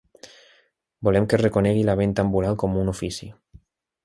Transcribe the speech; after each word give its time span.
Volem 1.07 1.27
que 1.33 1.37
es 1.39 1.43
reconegui 1.43 1.85
la 1.91 1.97
venta 2.01 2.27
ambulant 2.29 2.59
com 2.65 2.81
un 2.87 2.93
ofici. 2.97 3.31